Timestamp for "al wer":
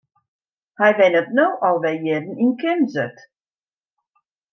1.67-1.97